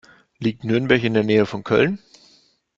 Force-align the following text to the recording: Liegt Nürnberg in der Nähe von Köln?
Liegt 0.39 0.63
Nürnberg 0.63 1.03
in 1.03 1.13
der 1.13 1.23
Nähe 1.23 1.45
von 1.45 1.63
Köln? 1.63 1.99